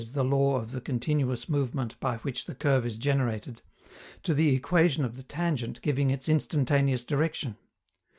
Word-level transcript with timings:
_the 0.13 0.23
law 0.23 0.55
of 0.55 0.71
the 0.71 0.81
continuous 0.81 1.47
movement 1.47 1.95
by 1.99 2.17
which 2.17 2.45
the 2.45 2.55
curve 2.55 2.87
is 2.87 2.97
generated) 2.97 3.61
to 4.23 4.33
the 4.33 4.55
equation 4.55 5.05
of 5.05 5.15
the 5.15 5.21
tangent 5.21 5.79
giving 5.83 6.09
its 6.09 6.27
instantaneous 6.27 7.03
direction. 7.03 7.55